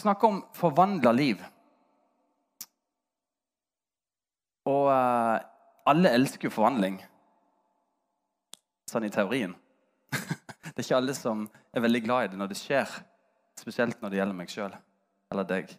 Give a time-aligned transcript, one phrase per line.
[0.00, 1.40] skal snakke om forvandla liv.
[4.70, 5.42] Og eh,
[5.92, 6.96] alle elsker jo forvandling.
[8.88, 9.52] Sånn i teorien.
[10.16, 11.44] det er ikke alle som
[11.76, 12.96] er veldig glad i det når det skjer.
[13.60, 14.72] Spesielt når det gjelder meg sjøl
[15.30, 15.76] eller deg.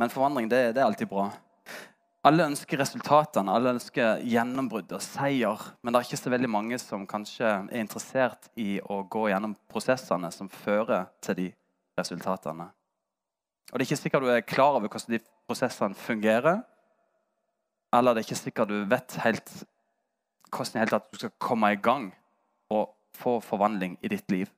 [0.00, 1.26] Men forvandring det, det er alltid bra.
[2.24, 5.70] Alle ønsker resultatene, alle ønsker gjennombrudd og seier.
[5.82, 9.58] Men det er ikke så veldig mange som kanskje er interessert i å gå gjennom
[9.72, 11.54] prosessene som fører til de
[11.98, 12.70] resultatene.
[13.70, 16.62] Og Det er ikke sikkert du er klar over hvordan de prosessene fungerer.
[17.94, 19.52] Eller det er ikke sikkert du vet helt
[20.50, 22.10] hvordan helt at du skal komme i gang
[22.70, 24.50] og få forvandling i ditt liv.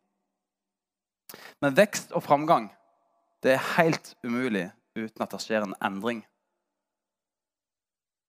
[1.60, 2.70] Men vekst og framgang
[3.42, 6.22] det er helt umulig uten at det skjer en endring.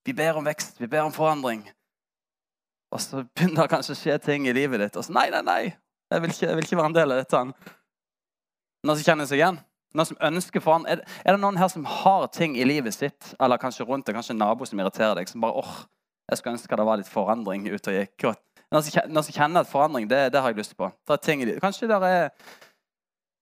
[0.03, 1.63] Vi ber om vekst, vi ber om forandring.
[2.91, 4.97] Og så begynner det kanskje å skje ting i livet ditt.
[4.99, 5.62] Og så nei, nei, nei,
[6.12, 7.43] jeg vil ikke, jeg vil ikke være en del av dette.
[8.84, 9.62] Som kjenner seg igjen?
[9.94, 13.34] Noen som ønsker for det, er det noen her som har ting i livet sitt,
[13.38, 15.76] eller kanskje rundt deg, kanskje en nabo som irriterer deg, som bare åh,
[16.32, 18.27] jeg skulle ønske det var litt forandring ute og gikk.
[18.74, 20.90] Noen som kjenner at forandring, det, det, har jeg lyst på.
[21.05, 21.44] Det ting.
[21.62, 22.32] Kanskje det er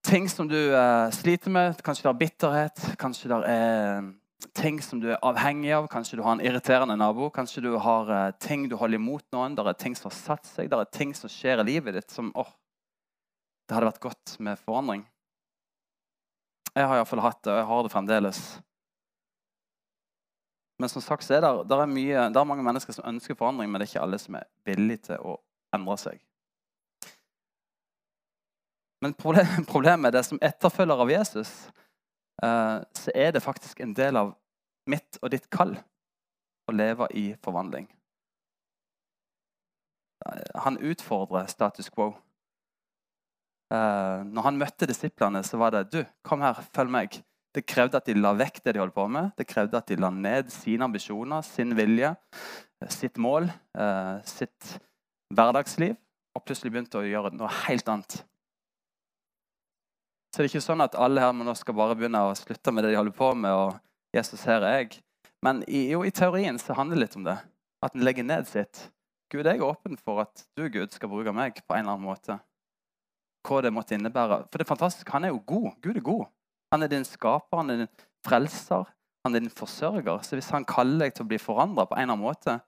[0.03, 1.79] ting som du uh, sliter med.
[1.85, 2.81] Kanskje det er bitterhet.
[2.99, 4.09] Kanskje det er
[4.57, 5.87] ting som du er avhengig av.
[5.93, 7.29] Kanskje du har en irriterende nabo.
[7.31, 9.55] Kanskje du har uh, ting du holder imot noen.
[9.55, 10.67] Det er ting som har satt seg.
[10.67, 12.51] Det er ting som skjer i livet ditt som åh,
[13.69, 15.05] det hadde vært godt med forandring.
[16.75, 18.41] Jeg har iallfall hatt det, og jeg har det fremdeles.
[20.79, 23.37] Men som sagt så er det, det, er mye, det er mange mennesker som ønsker
[23.37, 25.35] forandring, men det er ikke alle som er villige til å
[25.75, 26.21] endre seg.
[29.01, 29.13] Men
[29.73, 31.53] problemet er det som etterfølger av Jesus
[32.43, 34.33] Eh, så er det faktisk en del av
[34.89, 35.75] mitt og ditt kall
[36.67, 37.85] å leve i forvandling.
[40.65, 42.11] Han utfordrer status quo.
[43.71, 47.19] Eh, når han møtte disiplene, så var det du, kom her, følg meg.
[47.55, 49.31] Det krevde at de la vekk det de holdt på med.
[49.39, 52.13] Det krevde at de la ned sine ambisjoner, sin vilje,
[52.91, 53.49] sitt mål,
[53.79, 54.75] eh, sitt
[55.31, 55.95] hverdagsliv,
[56.35, 58.21] og plutselig begynte å gjøre noe helt annet.
[60.31, 62.85] Så det er ikke sånn at alle her nå skal bare begynne å slutte med
[62.85, 63.51] det de holder på med.
[63.51, 63.79] og
[64.15, 65.01] Jesus her er jeg.
[65.43, 67.37] Men i, jo, i teorien så handler det litt om det.
[67.83, 68.87] At en legger ned sitt.
[69.31, 72.07] Gud, jeg er åpen for at du, Gud, skal bruke meg på en eller annen
[72.07, 72.39] måte.
[73.47, 74.43] Hva det måtte innebære.
[74.49, 75.09] For det er fantastisk.
[75.15, 75.71] Han er jo god.
[75.81, 76.25] Gud er god.
[76.71, 77.89] Han er din skaper, han er din
[78.25, 78.85] frelser,
[79.25, 80.21] han er din forsørger.
[80.23, 82.59] Så hvis han kaller deg til å bli forandra på en eller annen måte,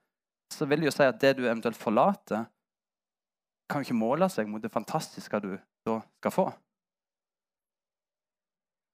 [0.53, 2.45] så vil det jo si at det du eventuelt forlater,
[3.71, 5.53] kan ikke måle seg mot det fantastiske du
[5.87, 6.45] da skal få.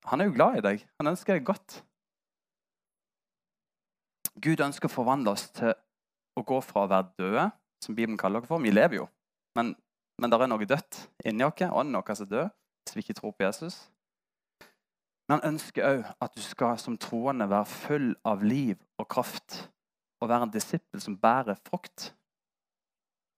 [0.10, 0.86] Han er jo glad i deg.
[1.02, 1.82] Han ønsker deg godt.
[4.40, 5.74] Gud ønsker å forvandle oss til
[6.40, 7.50] å gå fra å være døde,
[7.84, 8.64] som Bibelen kaller dere for.
[8.64, 9.10] Vi lever jo,
[9.58, 9.74] men,
[10.20, 11.62] men det er noe dødt inni oss.
[11.70, 12.50] og noe som er død
[12.84, 13.90] hvis vi ikke tror på Jesus.
[15.28, 19.70] Men han ønsker òg at du skal som troende være full av liv og kraft
[20.20, 22.14] og være en disippel som bærer frukt.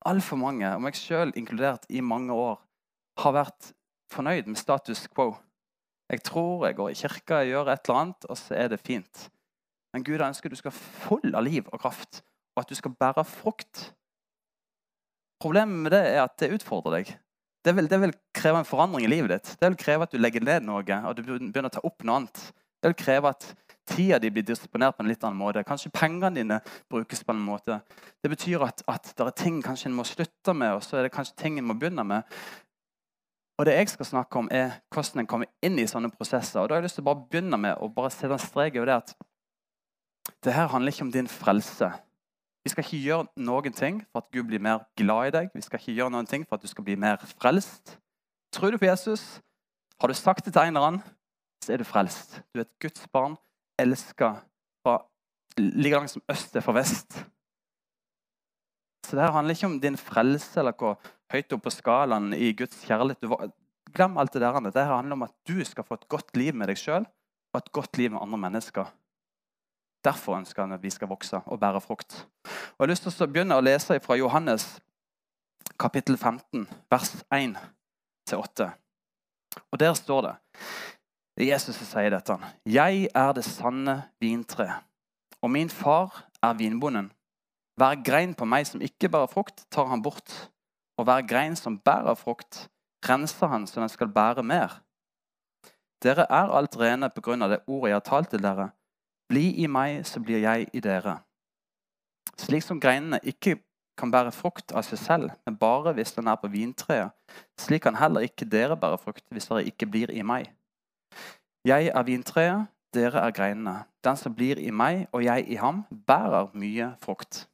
[0.07, 2.57] Altfor mange, og meg sjøl inkludert i mange år,
[3.21, 3.73] har vært
[4.11, 5.35] fornøyd med status quo.
[6.09, 8.81] Jeg tror jeg går i kirka, jeg gjør et eller annet, og så er det
[8.81, 9.27] fint.
[9.93, 12.23] Men Gud ønsker at du skal være full av liv og kraft,
[12.55, 13.91] og at du skal bære frukt.
[15.41, 17.12] Problemet med det er at det utfordrer deg.
[17.66, 19.52] Det vil, det vil, kreve en forandring i livet ditt.
[19.62, 22.22] Det vil kreve at du legger ned noe og du begynner å ta opp noe
[22.22, 22.41] annet.
[22.81, 23.46] Det vil kreve at
[23.91, 25.62] tida di blir disponert på en litt annen måte.
[25.68, 26.57] Kanskje pengene dine
[26.90, 27.78] brukes på en måte.
[28.24, 31.06] Det betyr at, at det er ting kanskje en må slutte med, og så er
[31.06, 32.38] det kanskje ting en må begynne med.
[33.62, 36.63] Og det jeg skal snakke om, er hvordan en kommer inn i sånne prosesser.
[36.63, 38.79] Og da har jeg lyst til å bare begynne med å bare sette en strek
[38.79, 39.13] over det at
[40.41, 41.91] det her handler ikke om din frelse.
[42.61, 45.49] Vi skal ikke gjøre noen ting for at Gud blir mer glad i deg.
[45.55, 47.97] Vi skal ikke gjøre noen ting for at du skal bli mer frelst.
[48.53, 49.41] Tror du på Jesus?
[50.01, 51.03] Har du sagt det til en eller annen,
[51.63, 52.41] så er du frelst.
[52.53, 53.38] Du er et Guds barn,
[53.81, 54.35] elska
[54.81, 54.99] fra
[55.58, 57.17] like langt som øst er fra vest.
[59.05, 60.99] Så det her handler ikke om din frelse eller hvor
[61.34, 63.49] høyt opp på skalaen i Guds kjærlighet du var.
[63.91, 64.59] Glem alt det der.
[64.69, 67.03] Det her handler om at du skal få et godt liv med deg sjøl
[67.52, 68.91] og et godt liv med andre mennesker.
[70.03, 72.27] Derfor ønsker han at vi skal vokse og bære frukt.
[72.45, 74.79] Og Jeg har lyst til å begynne å lese fra Johannes
[75.79, 78.71] kapittel 15, vers 1-8.
[79.71, 80.35] Og Der står det
[81.41, 82.35] Jesus sier dette.
[82.65, 84.67] Jeg er det sanne vintre,
[85.41, 87.09] og min far er vinbonden.
[87.79, 90.29] Hver grein på meg som ikke bærer frukt, tar han bort.
[90.99, 92.67] Og hver grein som bærer frukt,
[93.07, 94.81] renser han så den skal bære mer.
[96.03, 98.69] Dere er alt rene på grunn av det ordet jeg har talt til dere.
[99.31, 101.22] Bli i meg, så blir jeg i dere.
[102.35, 103.61] Slik som greinene ikke
[103.99, 107.13] kan bære frukt av seg selv, men bare hvis den er på vintreet,
[107.59, 110.49] slik kan heller ikke dere bære frukt hvis dere ikke blir i meg.
[111.63, 113.85] Jeg er vintreet, dere er greinene.
[114.03, 117.45] Den som blir i meg og jeg i ham, bærer mye frukt.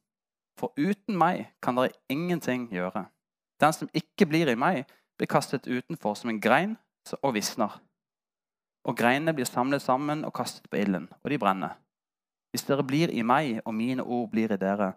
[0.58, 3.06] For uten meg kan dere ingenting gjøre.
[3.62, 4.88] Den som ikke blir i meg,
[5.18, 6.78] blir kastet utenfor som en grein
[7.22, 7.78] og visner.
[8.88, 11.76] Og greinene blir samlet sammen og kastet på ilden, og de brenner.
[12.52, 14.94] Hvis dere blir i meg, og mine ord blir i dere,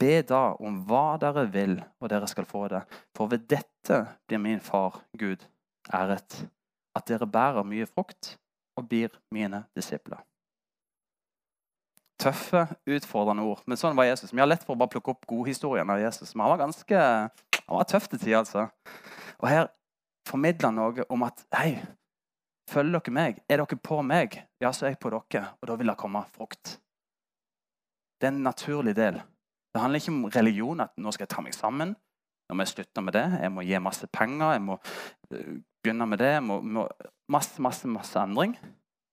[0.00, 2.82] be da om hva dere vil, og dere skal få det.
[3.16, 5.44] For ved dette blir min far Gud
[5.92, 6.40] æret,
[6.96, 8.38] at dere bærer mye frukt
[8.78, 10.24] og blir mine disipler.
[12.18, 13.60] Tøffe, utfordrende ord.
[13.66, 14.32] Men sånn var Jesus.
[14.32, 16.32] Vi har lett for å bare plukke opp godhistorien av Jesus.
[16.32, 17.00] Men han var ganske
[17.64, 18.66] han var tøff til tider, altså.
[19.40, 19.68] Og her
[20.28, 21.78] formidler han noe om at hei,
[22.70, 23.42] følger dere meg?
[23.48, 24.38] Er dere på meg?
[24.60, 26.78] Ja, så er jeg på dere, og da vil det komme frukt.
[28.20, 29.20] Det er en naturlig del.
[29.74, 31.96] Det handler ikke om religion, at nå skal jeg ta meg sammen.
[32.48, 33.24] Nå må jeg slutte med det.
[33.42, 34.52] Jeg må gi masse penger.
[34.52, 34.78] Jeg må
[35.30, 36.32] øh, begynne med det.
[36.36, 36.88] Jeg må, må,
[37.28, 38.54] masse, masse, masse endring.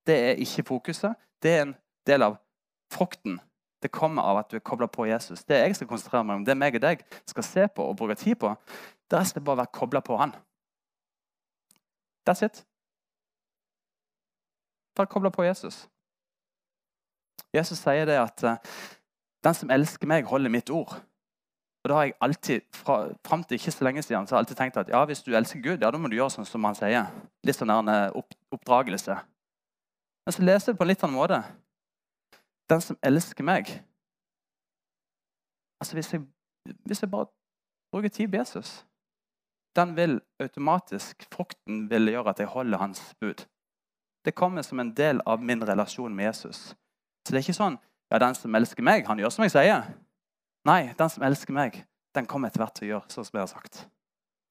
[0.07, 1.15] Det er ikke fokuset.
[1.41, 1.75] Det er en
[2.07, 2.37] del av
[2.93, 3.39] frukten.
[3.81, 5.43] Det kommer av at du er kobla på Jesus.
[5.43, 8.15] Det jeg skal konsentrere meg om, det meg og deg skal se på og bruke
[8.15, 8.53] tid på,
[9.09, 10.35] det er bare å være kobla på Han.
[12.27, 12.61] That's it.
[14.95, 15.87] Bare kobla på Jesus.
[17.55, 18.57] Jesus sier det at uh,
[19.43, 20.93] den som elsker meg, holder mitt ord.
[21.83, 24.45] Og da har jeg alltid, fra, Fram til ikke så lenge siden så har jeg
[24.45, 26.63] alltid tenkt at ja, hvis du elsker Gud, ja, da må du gjøre sånn som
[26.67, 27.09] han sier.
[27.43, 29.17] Litt sånn der eh, opp, oppdragelse.
[30.25, 31.39] Men så leser jeg det på en litt annen måte.
[32.69, 33.73] Den som elsker meg
[35.81, 36.21] Altså, hvis jeg,
[36.85, 37.25] hvis jeg bare
[37.89, 38.85] bruker tid på Jesus,
[39.75, 43.41] den vil automatisk Frukten vil gjøre at jeg holder hans bud.
[44.25, 46.75] Det kommer som en del av min relasjon med Jesus.
[47.25, 47.79] Så det er ikke sånn
[48.11, 49.85] ja, den som elsker meg, han gjør som jeg sier.
[50.67, 51.77] Nei, den som elsker meg,
[52.15, 53.85] den kommer etter hvert til å gjøre sånn som jeg har sagt.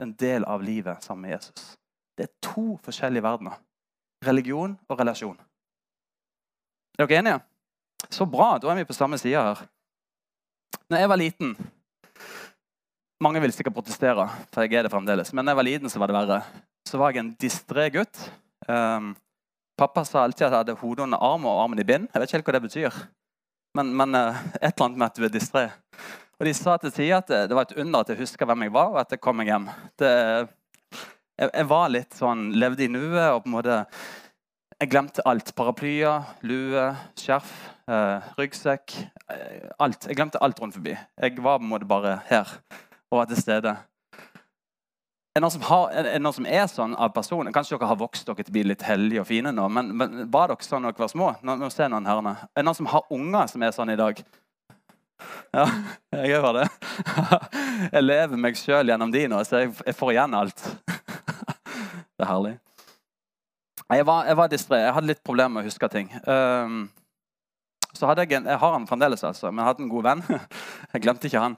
[0.01, 1.75] En del av livet sammen med Jesus.
[2.17, 3.61] Det er to forskjellige verdener.
[4.25, 5.37] Religion og relasjon.
[6.97, 7.43] Er dere enige?
[8.09, 8.55] Så bra.
[8.61, 9.61] Da er vi på samme side her.
[10.91, 11.55] Når jeg var liten
[13.21, 15.35] Mange vil sikkert protestere, for jeg er det fremdeles.
[15.37, 16.39] Men da jeg var liten, så var det verre.
[16.89, 18.17] Så var jeg en distré gutt.
[18.65, 19.11] Um,
[19.81, 22.09] pappa sa alltid at jeg hadde hodet under armen og armen i bind.
[22.13, 23.03] Jeg vet ikke helt hva det betyr.
[23.79, 25.67] Men, men uh, et eller annet med at du er distré.
[26.41, 28.65] Og de sa til Tia at det, det, var et under at jeg huska hvem
[28.67, 29.69] jeg var, og at jeg kom meg hjem.
[30.01, 30.11] Det,
[31.37, 33.85] jeg, jeg, var litt sånn, levde i nuet og på en måte
[34.81, 35.53] Jeg glemte alt.
[35.53, 36.87] Paraplyer, lue,
[37.21, 37.51] skjerf,
[37.85, 38.95] eh, ryggsekk.
[39.29, 40.09] Uh, alt.
[40.09, 40.95] Jeg glemte alt rundt forbi.
[40.97, 42.49] Jeg var på en måte bare her
[43.11, 43.75] og var til stede.
[45.31, 47.53] Er noen har, er noen som er sånn av personer?
[47.55, 50.25] Kanskje dere har vokst dere til å bli litt hellige og fine nå, men, men
[50.33, 51.29] var dere sånn da dere var små?
[51.47, 52.33] Nå, nå ser noen herrene.
[52.51, 54.23] Er det noen som har unger som er sånn i dag?
[55.55, 55.69] Ja,
[56.19, 56.65] jeg gjør det.
[57.95, 60.59] Jeg lever meg sjøl gjennom de nå, så jeg, jeg, får igjen alt.
[62.21, 62.53] Det er herlig.
[63.91, 64.81] Jeg var, jeg var distré.
[64.83, 66.11] Jeg hadde litt problemer med å huske ting.
[66.27, 66.83] Um,
[67.97, 70.23] så hadde jeg en, jeg har han fremdeles, altså, men jeg hadde en god venn.
[70.93, 71.57] Jeg glemte ikke han.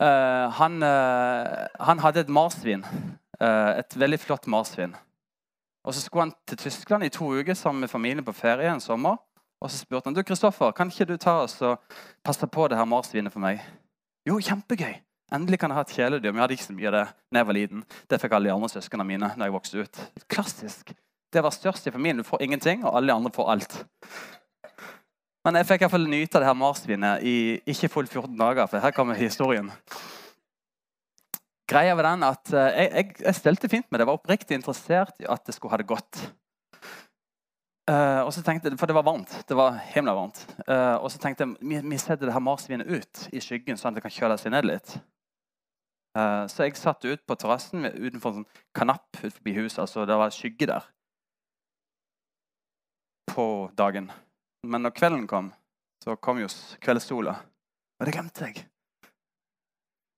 [0.00, 2.84] Uh, han, uh, han, hadde et marsvin.
[3.40, 4.94] Uh, et veldig flott marsvin.
[5.84, 8.80] Og Så skulle han til Tyskland i to uker sammen med familien på ferie en
[8.80, 9.16] sommer.
[9.60, 11.78] Og Så spurte han du, Kristoffer, kan ikke du ta oss og
[12.24, 13.60] passe på det her marsvinet for meg.
[14.26, 14.94] Jo, kjempegøy!
[15.32, 16.30] Endelig kan jeg ha et kjæledyr.
[16.30, 17.84] Men jeg hadde ikke så mye av det da jeg var liten.
[18.10, 20.02] Det fikk alle de andre søsknene mine når jeg vokste ut.
[20.28, 20.92] Klassisk.
[21.32, 22.20] Det var størst i familien.
[22.20, 23.78] Du får ingenting, og alle de andre får alt.
[25.42, 27.36] Men jeg fikk i hvert fall nyte av det her marsvinet i
[27.72, 28.68] ikke fullt 14 dager.
[28.70, 29.72] For her kommer historien.
[31.72, 34.04] Greia var den at eh, jeg, jeg, jeg stelte fint med det.
[34.04, 36.20] Jeg var oppriktig interessert i at det skulle ha det godt.
[37.90, 39.32] Uh, og så tenkte For det var varmt.
[39.48, 40.44] Det var himla varmt.
[40.68, 43.90] Uh, og så tenkte jeg vi, vi setter det her marsvinet ut i skyggen, sånn
[43.90, 44.94] at det kan kjøle seg ned litt.
[46.14, 49.80] Uh, så jeg satt ut på terrassen utenfor en sånn kanapp utenfor huset.
[49.82, 50.86] altså Det var skygge der
[53.32, 54.12] på dagen.
[54.66, 55.52] Men når kvelden kom,
[56.04, 56.48] så kom jo
[56.82, 57.34] kveldssola.
[58.00, 58.66] Og det glemte jeg.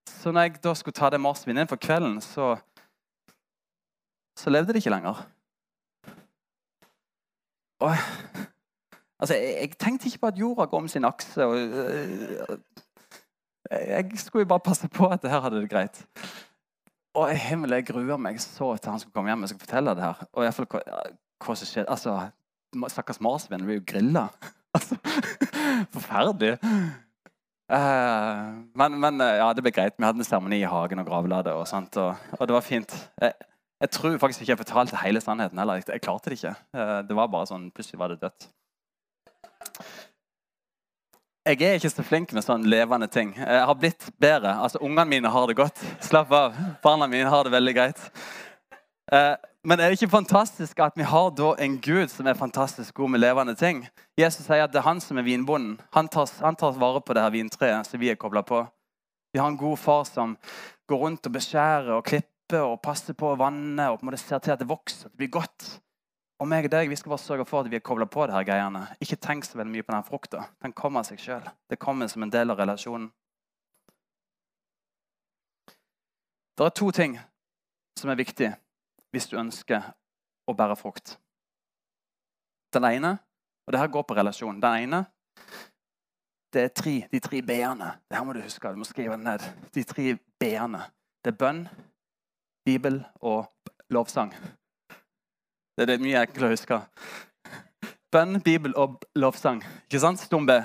[0.09, 2.55] Så når jeg da skulle ta det marsvinet inn for kvelden, så,
[4.39, 5.25] så levde det ikke lenger.
[7.85, 7.97] Og,
[9.19, 11.45] altså, jeg, jeg, tenkte ikke på at jorda går om sin akse.
[11.45, 11.57] Og,
[13.71, 16.05] jeg, jeg skulle jo bare passe på at det her hadde det greit.
[17.15, 20.25] Og himmel, jeg gruer meg så til han skulle komme hjem og fortelle det her.
[20.33, 20.81] Og i hvert fall, hva,
[21.45, 21.91] hva som skjedde.
[21.91, 22.17] Altså,
[22.93, 24.29] Stakkars marsvin blir jo grilla.
[24.75, 24.97] Altså,
[25.95, 26.57] forferdelig.
[27.71, 29.95] Uh, men, men uh, ja, det ble greit.
[29.95, 31.53] Vi hadde en seremoni i hagen og gravlade.
[31.55, 32.91] og, sånt, og, og, det var fint.
[33.23, 33.37] Jeg,
[33.81, 35.79] jeg, tror faktisk ikke jeg fortalte hele sannheten heller.
[35.79, 36.57] Jeg, jeg klarte det ikke.
[36.75, 38.49] Uh, det var bare sånn, Plutselig var det dødt.
[41.45, 43.35] Jeg er ikke så flink med sånn levende ting.
[43.39, 44.59] Jeg har blitt bedre.
[44.65, 45.87] Altså, Ungene mine har det godt.
[46.03, 46.59] Slapp av.
[46.83, 48.07] Barna mine har det veldig greit.
[49.65, 53.15] Men er det ikke fantastisk at vi har da en Gud som er fantastisk god
[53.15, 53.79] med levende ting?
[54.21, 55.79] Jesus sier at det er han som er vinbonden.
[55.97, 58.61] Han tar, han tar vare på det her vintreet som vi er kobla på.
[59.33, 60.35] Vi har en god far som
[60.85, 64.43] går rundt og beskjærer og klipper og passer på vannet og på en måte ser
[64.45, 65.69] til at det vokser, at det blir godt.
[66.45, 68.35] Og meg og deg, Vi skal bare sørge for at vi er kobla på det
[68.37, 68.83] her greiene.
[69.01, 70.45] Ikke tenk så veldig mye på den frukta.
[70.61, 71.49] Den kommer av seg sjøl.
[71.71, 73.09] Det kommer som en del av relasjonen.
[76.53, 77.17] Det er to ting
[77.97, 78.53] som er viktige
[79.15, 79.93] hvis du ønsker
[80.51, 81.15] å bære frukt.
[82.75, 83.17] Den ene,
[83.65, 85.05] og det her går på relasjon Den ene
[86.55, 87.89] det er tre, de tre b-ene.
[88.07, 88.71] Det her må du huske.
[88.71, 89.43] Du må skrive det ned.
[89.75, 90.85] De tre b-ene.
[91.25, 91.65] Det er bønn,
[92.67, 93.49] bibel og
[93.91, 94.31] lovsang.
[95.75, 96.79] Det er det mye enklere å huske.
[98.15, 99.65] Bønn, bibel og lovsang.
[99.89, 100.23] Ikke sant?
[100.23, 100.61] Stumbe?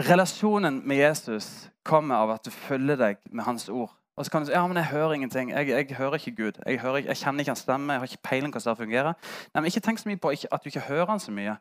[0.00, 3.92] Relasjonen med Jesus kommer av at du følger deg med hans ord.
[4.16, 5.50] Og så kan du si ja, men jeg hører ingenting.
[5.50, 6.60] Jeg, jeg hører ikke Gud.
[6.66, 7.92] Jeg, hører, jeg, kjenner ikke hans stemme.
[7.92, 9.12] Jeg har ikke peiling hvordan det fungerer.
[9.54, 11.56] Nei, men Ikke tenk så mye på at du ikke hører han så mye.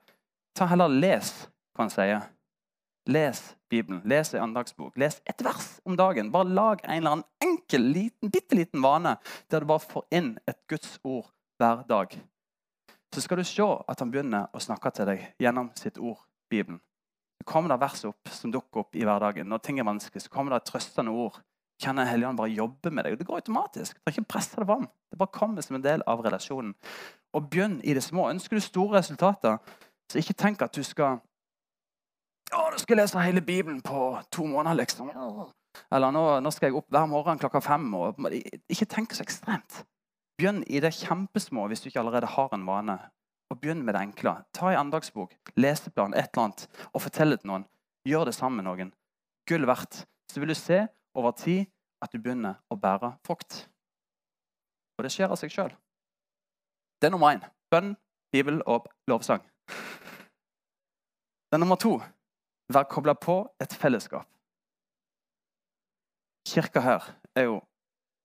[0.56, 1.32] Ta heller Les
[1.74, 2.28] hva han sier.
[3.10, 4.02] Les Bibelen.
[4.06, 4.94] Les en andagsbok.
[4.98, 6.30] Les et vers om dagen.
[6.32, 9.16] Bare lag en eller annen enkel, liten, bitte liten vane
[9.52, 12.14] der du bare får inn et Guds ord hver dag.
[13.14, 16.80] Så skal du se at han begynner å snakke til deg gjennom sitt ord, Bibelen.
[17.42, 19.50] Så kommer det vers opp som dukker opp i hverdagen.
[19.50, 21.42] Når ting er vanskelig, så kommer det et trøstende ord
[21.82, 23.18] kan Helligånd bare jobbe med deg.
[23.20, 23.98] Det går automatisk.
[23.98, 24.88] Du ikke presse det fram.
[25.12, 26.74] Det bare kommer som en del av relasjonen.
[27.34, 28.30] Og begynn i det små.
[28.30, 29.58] Ønsker du store resultater,
[30.12, 31.20] så ikke tenk at du skal
[32.54, 35.10] å, du skal lese hele Bibelen på to måneder, liksom.
[35.94, 37.88] Eller nå, nå skal jeg opp hver morgen klokka fem.
[37.98, 38.20] Og,
[38.70, 39.82] ikke tenk så ekstremt.
[40.38, 42.98] Begynn i det kjempesmå hvis du ikke allerede har en vane.
[43.52, 44.36] Og begynn med det enkle.
[44.56, 47.66] Ta en andagsbok, leseplan, et eller annet, og fortell det til noen.
[48.08, 48.94] Gjør det sammen med noen.
[49.50, 50.04] Gull verdt.
[50.32, 50.84] Så vil du se
[51.16, 51.66] over tid
[52.04, 53.64] at du begynner å bære frukt.
[54.98, 55.72] Og det skjer av seg sjøl.
[57.02, 57.44] Det er nummer én.
[57.72, 57.96] Bønn,
[58.34, 59.42] bibel og lovsang.
[59.68, 61.98] Det er nummer to
[62.74, 64.28] vær kobla på et fellesskap.
[66.48, 67.06] Kirka her
[67.36, 67.60] er jo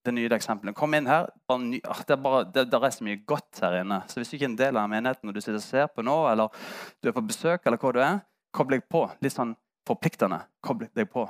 [0.07, 0.77] det nye eksempelet.
[0.77, 1.29] Kom inn her.
[1.49, 4.01] Det, er bare, det, det, er så mye godt her inne.
[4.09, 6.05] Så hvis du ikke er en del av menigheten når du sitter og ser på
[6.07, 6.55] nå, eller
[7.03, 8.23] du er på besøk, eller hva du er,
[8.55, 9.05] kobl deg på.
[9.25, 9.55] Litt sånn
[9.89, 10.41] forpliktende.
[10.65, 11.27] Kobl deg på.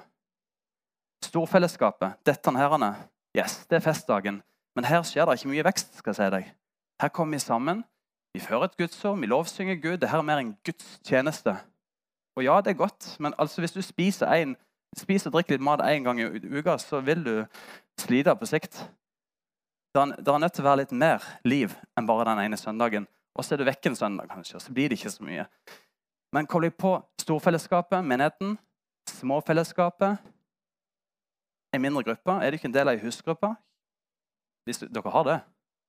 [1.24, 2.92] Storfellesskapet, dette herrene,
[3.36, 4.42] yes, det er festdagen.
[4.76, 5.96] Men her skjer det ikke mye vekst.
[5.98, 6.50] skal jeg si deg.
[7.02, 7.82] Her kommer vi sammen,
[8.34, 9.96] vi fører et gudsord, vi lovsynger Gud.
[9.98, 11.56] Dette er mer en gudstjeneste.
[12.36, 14.54] Og ja, det er godt, men altså hvis du spiser, en,
[14.96, 17.32] spiser og drikker litt mat én gang i uka, så vil du
[17.98, 18.78] slite på sikt.
[19.94, 23.08] Det er, nødt til å være litt mer liv enn bare den ene søndagen.
[23.34, 25.48] Og så er du vekk en søndag, kanskje, og så blir det ikke så mye.
[26.36, 28.54] Men koble på storfellesskapet, menigheten,
[29.10, 30.22] småfellesskapet,
[31.72, 32.38] en mindre gruppe?
[32.42, 33.52] Er du ikke en del av ei husgruppe?
[34.68, 35.38] Hvis du, dere har det?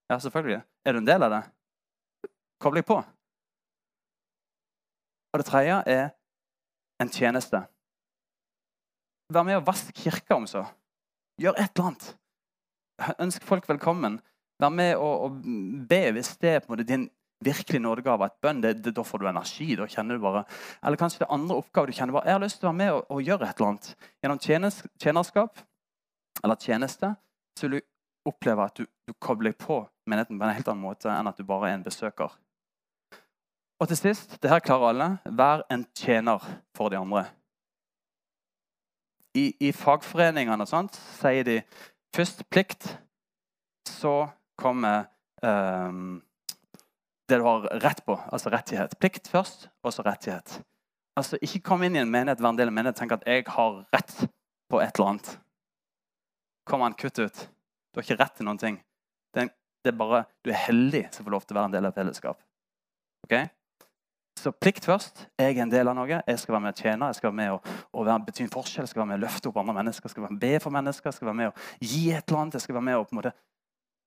[0.10, 0.62] Ja, selvfølgelig.
[0.86, 1.42] Er du en del av det?
[2.60, 2.98] Koble deg på.
[5.30, 6.08] Og det tredje er
[7.00, 7.62] en tjeneste.
[9.30, 10.64] Vær med å vaske kirka, om så.
[11.40, 12.10] Gjør et eller annet.
[13.28, 14.18] Ønsk folk velkommen.
[14.60, 15.44] Vær med å, og
[15.90, 17.06] be hvis det er på en måte din
[17.46, 18.28] virkelig nådegave.
[18.28, 19.76] Et bønn, det, det, Da får du energi.
[19.76, 20.44] da kjenner du bare,
[20.84, 22.82] Eller kanskje det er andre oppgaver du kjenner bare, jeg har lyst til å være
[22.82, 23.96] med og, og gjøre et eller annet.
[24.24, 24.42] Gjennom
[25.00, 25.64] tjenerskap
[26.44, 27.14] eller tjeneste,
[27.58, 31.12] så vil du oppleve at du, du kobler på menigheten på en helt annen måte
[31.12, 32.34] enn at du bare er en besøker.
[33.80, 36.44] Og til sist, det her klarer alle, vær en tjener
[36.76, 37.26] for de andre.
[39.38, 41.62] I, i fagforeningene og sånt sier de
[42.16, 42.90] først plikt,
[43.88, 44.28] så
[44.60, 45.08] kommer
[45.46, 46.20] um,
[47.30, 48.98] det du har rett på, altså rettighet.
[49.00, 50.60] Plikt først, og så rettighet.
[51.16, 53.46] Altså, Ikke kom inn i en menighet, være en del av menighet, tenk at jeg
[53.48, 54.16] har rett
[54.70, 55.32] på et eller annet.
[56.70, 57.46] Kom an, kutt ut.
[57.90, 58.78] Du har ikke rett til noen ting.
[59.34, 61.96] Det er, bare, Du er heldig som får lov til å være en del av
[61.96, 62.42] fellesskap.
[63.26, 63.36] Ok?
[64.40, 65.26] Så plikt først.
[65.40, 66.20] Jeg er en del av noe.
[66.20, 67.08] Jeg skal være med å tjene.
[67.10, 68.86] Jeg skal være med å, å være, bety en forskjell.
[68.86, 70.08] Jeg skal være med å løfte opp andre mennesker.
[70.08, 71.10] Jeg skal være med å be for mennesker.
[71.10, 72.60] Jeg skal være med å gi et eller annet.
[72.60, 73.34] Jeg skal være med å på en måte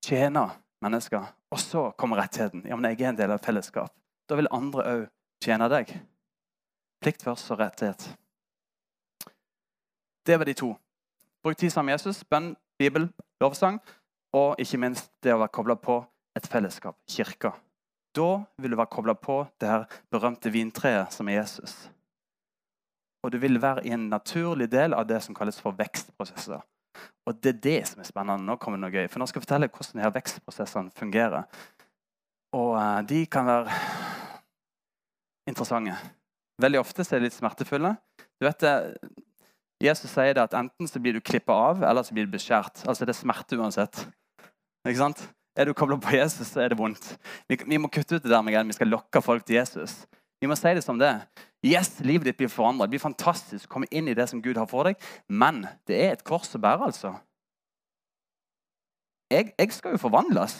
[0.06, 0.44] tjene
[0.86, 1.26] mennesker.
[1.52, 2.64] Og så kommer rettigheten.
[2.68, 3.92] Ja, men jeg er en del av fellesskap.
[4.28, 5.04] Da vil andre òg
[5.44, 5.92] tjene deg.
[7.02, 8.06] Plikt først og rettighet.
[10.22, 10.72] Det var de to.
[11.42, 13.08] Bruk tid sammen med Jesus, bønn, bibel,
[13.42, 13.80] lovsang
[14.32, 15.98] og ikke minst det å være kobla på
[16.38, 17.52] et fellesskap, kirka.
[18.16, 21.74] Da vil du være kobla på det her berømte vintreet som er Jesus.
[23.22, 26.62] Og du vil være i en naturlig del av det som kalles for vekstprosesser.
[27.26, 28.44] Og det er det som er spennende.
[28.46, 29.08] Nå kommer det noe gøy.
[29.10, 31.46] For nå skal jeg fortelle hvordan de her vekstprosessene fungerer.
[32.58, 33.76] Og uh, de kan være
[35.48, 35.94] interessante.
[36.62, 37.94] Veldig ofte er de litt smertefulle.
[38.38, 38.74] Du vet det,
[39.82, 42.84] Jesus sier det at enten så blir du klippa av, eller så blir du beskjært.
[42.86, 44.04] Altså Det er smerte uansett.
[44.86, 45.22] Ikke sant?
[45.58, 47.04] Er du kobla på Jesus, så er det vondt.
[47.50, 50.04] Vi, vi må kutte ut det der med at vi skal lokke folk til Jesus.
[50.40, 51.12] Vi må si det som det.
[51.62, 52.88] Yes, livet ditt blir forandret.
[52.88, 54.96] Det blir fantastisk å komme inn i det som Gud har for deg.
[55.28, 57.12] Men det er et kors å bære, altså.
[59.30, 60.56] Jeg, jeg skal jo forvandles.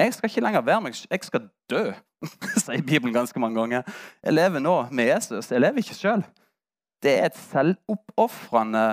[0.00, 1.82] Jeg skal ikke lenger være meg Jeg skal dø,
[2.62, 3.98] sier Bibelen ganske mange ganger.
[4.22, 5.50] Jeg lever nå med Jesus.
[5.50, 6.24] Jeg lever ikke sjøl.
[7.02, 8.84] Det er et selvoppofrende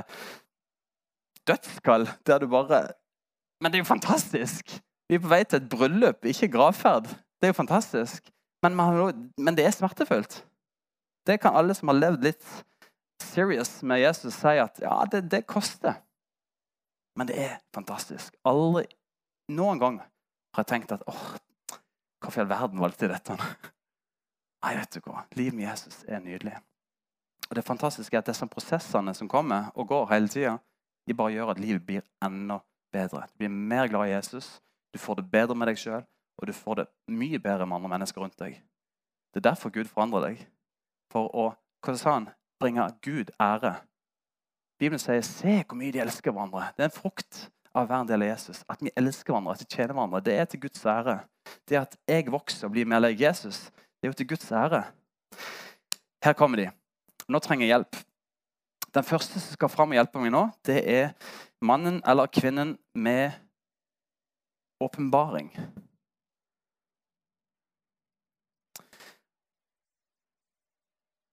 [1.48, 2.88] dødskall der du bare
[3.62, 4.80] Men det er jo fantastisk!
[5.10, 7.08] Vi er på vei til et bryllup, ikke gravferd.
[7.08, 8.30] Det er jo fantastisk.
[8.62, 8.76] Men,
[9.38, 10.42] men det er smertefullt.
[11.28, 12.44] Det kan alle som har levd litt
[13.24, 16.02] serious med Jesus, si at ja, det, det koster.
[17.18, 18.36] Men det er fantastisk.
[18.46, 18.86] Aldri
[19.56, 21.26] noen gang har jeg tenkt at åh,
[22.22, 23.38] hvorfor i all verden valgte jeg dette?
[24.66, 25.24] Nei, vet du hva.
[25.40, 26.58] Livet med Jesus er nydelig.
[27.50, 30.58] Og Det fantastiske er at disse prosessene som kommer og går hele tida,
[31.08, 32.60] de bare gjør at livet blir enda
[32.92, 33.24] bedre.
[33.32, 34.62] Du blir mer glad i Jesus,
[34.94, 36.04] du får det bedre med deg sjøl,
[36.38, 38.60] og du får det mye bedre med andre mennesker rundt deg.
[39.34, 40.48] Det er derfor Gud forandrer deg.
[41.12, 41.54] For å
[41.86, 42.30] hva sa han?
[42.60, 43.76] bringe Gud ære.
[44.80, 46.74] Bibelen sier 'se hvor mye de elsker hverandre'.
[46.78, 48.64] Det er en frukt av hver del av Jesus.
[48.70, 50.24] At vi elsker hverandre, at vi tjener hverandre.
[50.26, 51.20] Det er til Guds ære.
[51.70, 54.84] Det at jeg vokser og blir mer lik Jesus, det er jo til Guds ære.
[56.24, 56.72] Her kommer de.
[57.28, 57.98] Nå trenger jeg hjelp.
[58.96, 61.10] Den første som skal fram og hjelpe meg nå, det er
[61.62, 63.36] mannen eller kvinnen med
[64.82, 65.52] åpenbaring.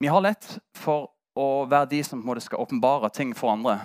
[0.03, 3.79] Vi har lett for å være de som skal åpenbare ting for andre.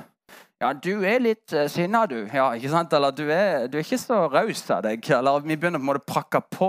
[0.60, 2.18] Ja, du er litt uh, sinna, du.
[2.36, 2.92] Ja, ikke sant?
[2.92, 5.06] Eller du er, du er ikke så raus av deg.
[5.16, 6.68] Eller vi begynner på en måte å prakke på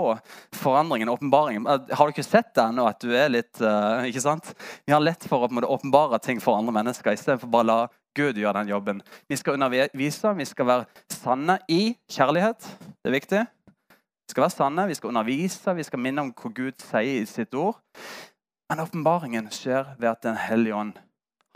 [0.55, 1.65] forandringen, åpenbaringen.
[1.67, 4.53] Har du ikke sett det ennå, at du er litt uh, Ikke sant?
[4.87, 7.79] Vi har lett for å åpenbare ting for andre mennesker istedenfor bare å la
[8.15, 9.01] Gud gjøre den jobben.
[9.27, 12.67] Vi skal undervise, vi skal være sanne i kjærlighet.
[13.03, 13.41] Det er viktig.
[13.91, 17.27] Vi skal være sanne, vi skal undervise, vi skal minne om hva Gud sier i
[17.27, 17.79] sitt ord.
[18.71, 20.95] Men åpenbaringen skjer ved at Den hellige ånd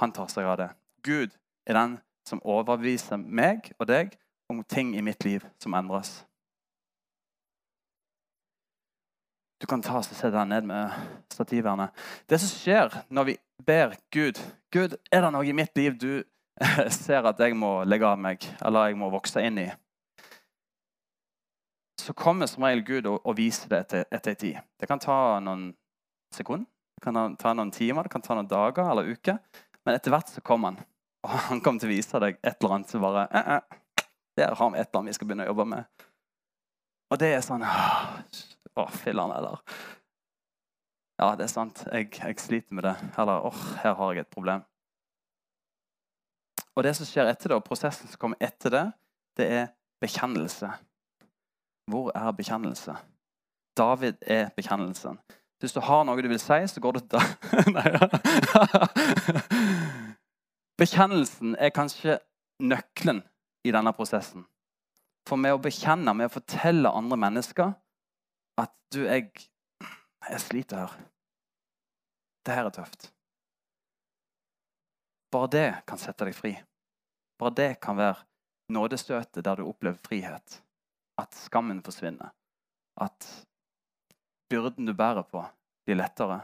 [0.03, 0.69] han tar seg av det.
[1.07, 1.31] Gud
[1.63, 4.15] er den som overbeviser meg og deg
[4.49, 6.23] om ting i mitt liv som endres.
[9.61, 10.91] Du kan ta og se deg ned med
[11.31, 11.87] stativerne.
[12.29, 13.35] Det som skjer når vi
[13.65, 14.41] ber Gud
[14.75, 16.23] Gud, er det noe i mitt liv du
[16.91, 19.69] ser at jeg må legge av meg, eller jeg må vokse inn i?
[22.01, 24.57] Så kommer som regel Gud og, og viser det etter, etter en tid.
[24.77, 25.69] Det kan ta noen
[26.35, 26.67] sekunder.
[26.95, 29.39] Det kan ta noen timer, det kan ta noen dager eller uker.
[29.87, 30.83] Men etter hvert så kommer han.
[31.25, 34.05] Og han kommer til å vise deg et eller annet som bare eh, eh,
[34.37, 36.05] Der har vi et eller annet vi skal begynne å jobbe med.
[37.09, 39.57] Og det er sånn Å, filler'n, eller
[41.17, 41.81] Ja, det er sant.
[41.89, 42.93] Jeg, jeg sliter med det.
[43.17, 44.65] Eller åh, her har jeg et problem.
[46.75, 48.83] Og det som skjer etter det, og prosessen som kommer etter det,
[49.39, 49.65] det er
[50.03, 50.69] bekjennelse.
[51.87, 52.97] Hvor er bekjennelse?
[53.79, 55.17] David er bekjennelsen.
[55.63, 57.23] Hvis du har noe du vil si, så går du til
[60.75, 62.17] Bekjennelsen er kanskje
[62.59, 63.21] nøkkelen
[63.63, 64.43] i denne prosessen.
[65.25, 67.71] For med å bekjenne, med å fortelle andre mennesker
[68.59, 69.31] at du, jeg,
[70.27, 70.97] jeg sliter her.
[72.45, 73.09] Det her er tøft.
[75.33, 76.53] Bare det kan sette deg fri.
[77.39, 78.21] Bare det kan være
[78.75, 80.59] nådestøtet der du opplever frihet.
[81.19, 82.35] At skammen forsvinner.
[83.01, 83.27] At
[84.51, 85.41] byrden du bærer på,
[85.87, 86.43] blir lettere.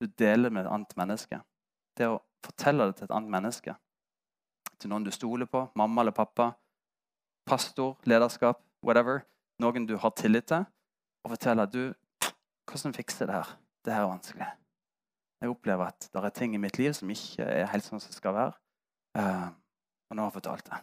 [0.00, 1.40] Du deler med et annet menneske.
[1.96, 3.74] Det å fortelle det til et annet menneske,
[4.80, 6.50] til noen du stoler på, mamma eller pappa,
[7.46, 9.22] pastor, lederskap, whatever,
[9.62, 10.66] noen du har tillit til,
[11.24, 11.84] og fortelle du
[12.66, 13.50] Hvordan fikser det her?
[13.86, 14.46] Det her er vanskelig.
[15.40, 18.10] Jeg opplever at det er ting i mitt liv som ikke er helt sånn som
[18.10, 18.56] det skal være.
[19.14, 19.52] Uh,
[20.10, 20.80] og nå har jeg fortalt det.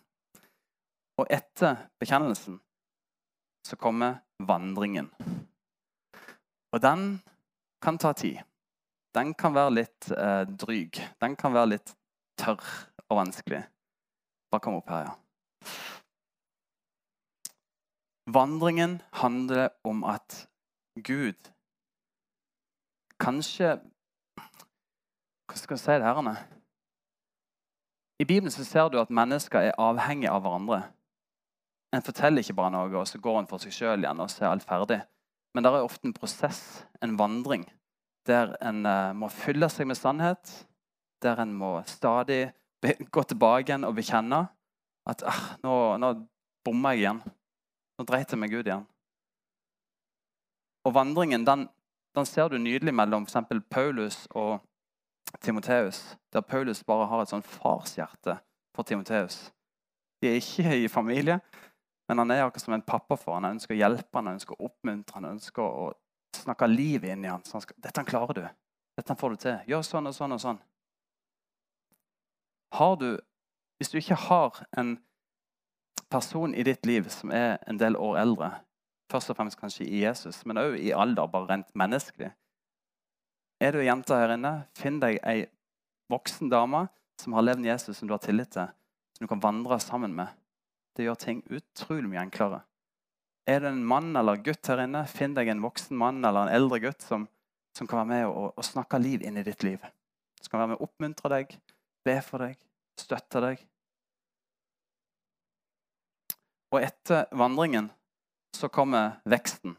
[1.19, 2.55] Og etter bekjennelsen
[3.67, 5.11] så kommer vandringen.
[6.71, 7.19] Og den
[7.83, 8.39] kan ta tid.
[9.13, 10.97] Den kan være litt eh, dryg.
[11.21, 11.93] Den kan være litt
[12.41, 12.63] tørr
[13.09, 13.61] og vanskelig.
[14.51, 15.13] Bare kom opp her, ja.
[18.33, 20.47] Vandringen handler om at
[21.03, 21.49] Gud
[23.19, 23.75] kanskje
[25.43, 26.43] Hva skal jeg si det her?
[28.19, 30.79] I Bibelen så ser du at mennesker er avhengige av hverandre.
[31.93, 34.45] En forteller ikke bare noe, og så går en for seg sjøl igjen og så
[34.45, 35.01] er alt ferdig.
[35.53, 36.61] Men det er ofte en prosess,
[37.03, 37.67] en vandring,
[38.27, 40.51] der en uh, må fylle seg med sannhet.
[41.23, 42.51] Der en må stadig
[42.83, 44.41] gå tilbake igjen og bekjenne
[45.07, 46.11] at ah, nå, nå
[46.65, 47.21] bomma jeg igjen.
[47.97, 48.85] Nå dreit jeg meg ut igjen.
[50.83, 51.67] Og vandringen den,
[52.15, 53.63] den ser du nydelig mellom f.eks.
[53.71, 54.59] Paulus og
[55.41, 56.17] Timoteus.
[56.33, 58.37] Der Paulus bare har et sånn farshjerte
[58.75, 59.45] for Timoteus.
[60.21, 61.39] De er ikke i familie,
[62.07, 63.45] Men han er akkurat som en pappa for han.
[63.47, 65.85] Han ønsker å hjelpe han, ønsker å oppmuntre han ønsker å
[66.35, 67.43] snakke liv inn i han.
[67.45, 68.47] Så han skal, 'Dette klarer du.
[68.97, 69.57] Dette får du til.
[69.67, 70.61] Gjør sånn og sånn og sånn.'
[72.73, 73.19] Har du,
[73.77, 74.97] hvis du ikke har en
[76.09, 78.49] person i ditt liv som er en del år eldre,
[79.11, 82.31] først og fremst kanskje i Jesus, men òg i alder, bare rent menneskelig
[83.61, 85.45] Er du ei jente her inne, finn deg ei
[86.11, 86.87] voksen dame
[87.21, 88.67] som har levd med Jesus, som du har tillit til,
[89.15, 90.27] som du kan vandre sammen med.
[90.97, 92.59] Det gjør ting utrolig mye enklere.
[93.49, 96.55] Er det en mann eller gutt her inne, finn deg en voksen mann eller en
[96.55, 97.25] eldre gutt som,
[97.75, 99.83] som kan være med og, og, snakke liv inn i ditt liv.
[100.39, 101.51] Som kan være med og oppmuntre deg,
[102.07, 102.55] be for deg,
[102.99, 103.65] støtte deg.
[106.73, 107.91] Og etter vandringen
[108.55, 109.75] så kommer veksten.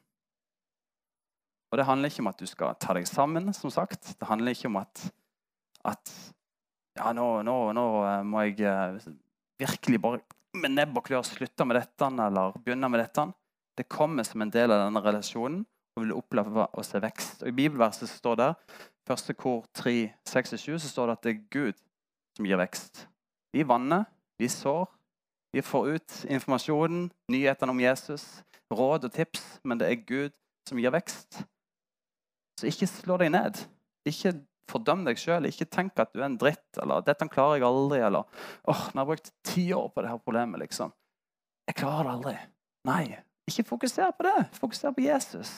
[1.72, 4.12] Og det handler ikke om at du skal ta deg sammen, som sagt.
[4.20, 5.00] Det handler ikke om at,
[5.90, 6.12] at
[6.94, 9.08] ja, nå, nå, nå, eh, må jeg eh,
[9.58, 10.20] virkelig bare
[10.60, 13.24] med nebb og klør slutte med dette eller begynne med dette.
[13.78, 15.62] Det kommer som en del av denne relasjonen
[15.94, 17.42] og vil oppleve å se vekst.
[17.42, 18.50] Og I bibelverset står det,
[19.06, 21.82] første kor 3, 26, så står det at det er Gud
[22.36, 23.04] som gir vekst.
[23.54, 24.06] Vi vanner,
[24.38, 24.86] vi sår,
[25.54, 28.24] vi får ut informasjonen, nyhetene om Jesus,
[28.74, 30.34] råd og tips, men det er Gud
[30.68, 31.44] som gir vekst.
[32.58, 33.60] Så ikke slå deg ned.
[34.08, 34.34] Ikke
[34.70, 35.46] fordøm deg sjøl.
[35.46, 38.82] Ikke tenk at du er en dritt, eller 'dette klarer jeg aldri', eller 'åh, oh,
[38.90, 40.92] nå har jeg brukt ti år på dette problemet', liksom.
[41.68, 42.36] Jeg klarer det aldri.
[42.84, 43.04] Nei,
[43.48, 44.48] ikke fokuser på det.
[44.52, 45.52] Fokuser på Jesus.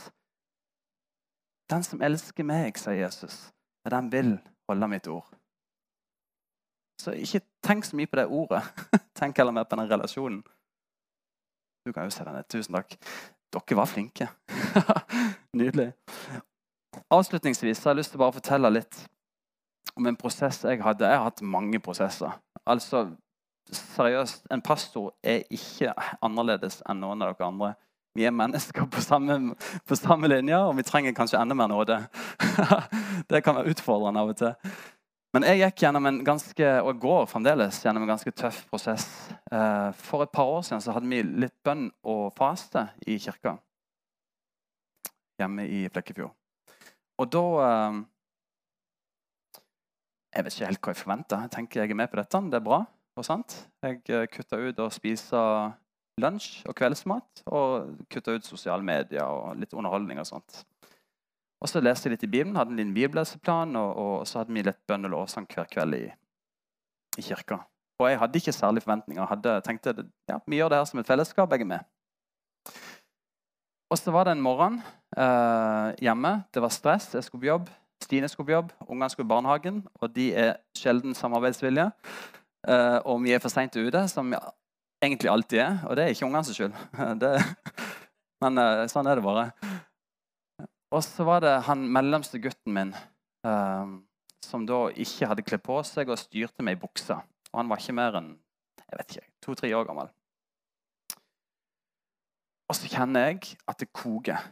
[1.70, 3.48] Den som elsker meg, sier Jesus,
[3.90, 4.36] den vil
[4.68, 5.26] holde mitt ord.
[7.02, 8.62] Så ikke tenk så mye på det ordet.
[9.18, 10.42] Tenk heller mer på den relasjonen.
[11.86, 12.42] Du kan jo se denne.
[12.50, 12.96] Tusen takk.
[13.52, 14.28] Dere var flinke.
[15.60, 15.92] Nydelig.
[17.12, 18.98] Avslutningsvis har jeg lyst til å bare fortelle litt
[19.96, 21.06] om en prosess jeg hadde.
[21.06, 22.32] Jeg har hatt mange prosesser.
[22.66, 23.04] Altså,
[23.72, 27.74] seriøst, En pastor er ikke annerledes enn noen av dere andre.
[28.16, 29.54] Vi er mennesker på samme,
[29.86, 31.98] på samme linje, og vi trenger kanskje enda mer nåde.
[33.30, 34.54] det kan være utfordrende av og til.
[35.36, 39.04] Men jeg gikk gjennom en ganske, og går fremdeles gjennom en ganske tøff prosess.
[39.52, 43.58] Eh, for et par år siden så hadde vi litt bønn og faste i kirka
[45.36, 46.32] hjemme i Flekkefjord.
[47.20, 48.04] Og da eh,
[50.36, 51.36] Jeg vet ikke helt hva jeg forventa.
[51.44, 52.40] Jeg tenker jeg er med på dette.
[52.52, 52.82] Det er bra.
[53.16, 53.56] Og sant?
[53.84, 55.42] Jeg eh, kutta ut å spise
[56.20, 60.62] lunsj og kveldsmat og kutta ut sosiale medier og litt underholdning og sånt.
[61.62, 64.52] Og så leste jeg litt i Bibelen, hadde en liten bibelleseplan, og, og, så hadde
[64.52, 66.04] vi litt bønn og lovsang hver kveld i,
[67.16, 67.62] i, kirka.
[67.96, 69.22] Og jeg hadde ikke særlig forventninger.
[69.22, 69.94] Jeg hadde, tenkte
[70.28, 71.52] ja, vi gjør det her som et fellesskap.
[71.52, 71.88] Jeg er med.
[73.88, 74.82] Og så var det en morgen
[75.16, 76.34] eh, hjemme.
[76.52, 77.08] Det var stress.
[77.14, 77.70] Jeg skulle på jobb.
[78.04, 78.72] Stine skulle på jobb.
[78.84, 79.80] Ungene skulle i barnehagen.
[80.02, 81.88] Og de er sjelden samarbeidsvillige.
[82.66, 84.38] Eh, og vi er for seint ute, som vi
[85.04, 85.76] egentlig alltid er.
[85.86, 86.80] Og det er ikke ungene sin skyld.
[87.22, 87.34] Det,
[88.42, 89.50] men eh, sånn er det bare.
[90.94, 92.92] Og så var det han mellomste gutten min
[93.46, 93.96] um,
[94.44, 97.18] som da ikke hadde kledd på seg og styrte meg i buksa.
[97.52, 98.34] Og han var ikke mer enn
[98.86, 100.10] jeg vet ikke, to-tre år gammel.
[102.70, 104.44] Og så kjenner jeg at det koker.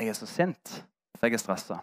[0.00, 0.72] Jeg er så sint,
[1.14, 1.78] for jeg er stressa.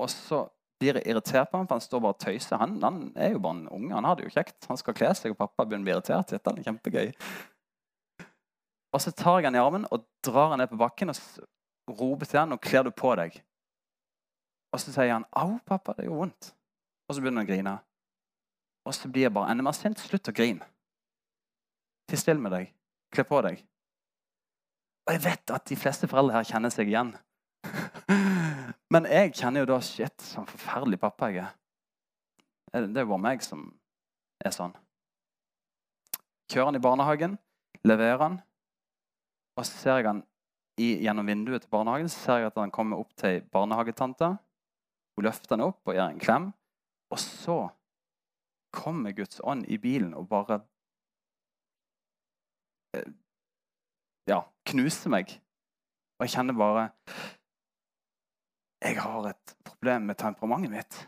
[0.00, 0.46] Og så
[0.80, 2.56] blir irritert på ham, for han står bare og tøyser.
[2.60, 4.56] Han, han, er jo bare en unge, han har det jo kjekt.
[4.70, 6.32] Han skal kle seg, og pappa begynner å bli irritert.
[6.32, 7.12] Dette er kjempegøy.
[8.90, 11.20] Og så tar jeg han i armen og drar han ned på bakken og
[12.00, 13.36] roper til han, og kler du på deg.
[14.70, 16.52] Og så sier han 'Au, pappa, det gjør vondt'.
[17.08, 17.78] Og så begynner han å grine.
[18.86, 19.98] Og så blir jeg bare enda mer sint.
[19.98, 20.64] Slutt å grine.
[22.08, 22.72] Ti stille med deg.
[23.12, 23.64] Kle på deg.
[25.06, 27.16] Og jeg vet at de fleste foreldre her kjenner seg igjen.
[28.90, 31.54] Men jeg kjenner jo da Shit, sånn forferdelig pappa jeg er.
[32.74, 33.68] Det er jo bare meg som
[34.42, 34.74] er sånn.
[36.50, 37.36] Kjører han i barnehagen,
[37.86, 38.40] leverer han,
[39.58, 40.22] og så ser jeg han
[40.80, 44.32] i, gjennom vinduet til barnehagen så ser jeg at han kommer opp til barnehagetanta.
[45.16, 46.48] Hun løfter han opp og gir en klem.
[47.12, 47.58] Og så
[48.74, 50.60] kommer Guds ånd i bilen og bare
[52.96, 53.10] eh,
[54.30, 55.34] Ja, knuser meg.
[56.18, 56.88] Og jeg kjenner bare
[58.80, 61.00] Jeg har et problem med temperamentet mitt.